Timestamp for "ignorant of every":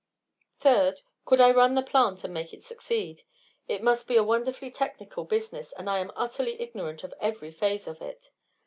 6.59-7.51